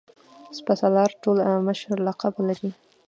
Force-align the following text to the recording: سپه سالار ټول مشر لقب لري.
سپه 0.57 0.73
سالار 0.81 1.11
ټول 1.23 1.37
مشر 1.67 1.95
لقب 2.07 2.33
لري. 2.47 2.71